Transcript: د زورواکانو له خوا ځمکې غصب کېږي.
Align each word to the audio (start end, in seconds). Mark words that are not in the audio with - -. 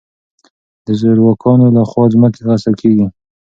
د 0.85 0.87
زورواکانو 1.01 1.67
له 1.75 1.81
خوا 1.89 2.05
ځمکې 2.13 2.41
غصب 2.47 2.73
کېږي. 2.81 3.05